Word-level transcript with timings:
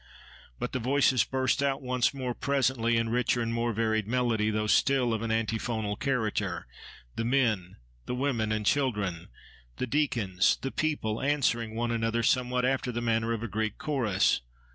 But 0.57 0.71
the 0.71 0.79
voices 0.79 1.23
burst 1.23 1.61
out 1.61 1.83
once 1.83 2.11
more 2.11 2.33
presently, 2.33 2.97
in 2.97 3.09
richer 3.09 3.39
and 3.39 3.53
more 3.53 3.71
varied 3.71 4.07
melody, 4.07 4.49
though 4.49 4.65
still 4.65 5.13
of 5.13 5.21
an 5.21 5.29
antiphonal 5.29 5.95
character; 5.95 6.65
the 7.15 7.23
men, 7.23 7.75
the 8.07 8.15
women 8.15 8.51
and 8.51 8.65
children, 8.65 9.27
the 9.77 9.85
deacons, 9.85 10.57
the 10.63 10.71
people, 10.71 11.21
answering 11.21 11.75
one 11.75 11.91
another, 11.91 12.23
somewhat 12.23 12.65
after 12.65 12.91
the 12.91 12.99
manner 12.99 13.31
of 13.31 13.43
a 13.43 13.47
Greek 13.47 13.77
chorus. 13.77 14.41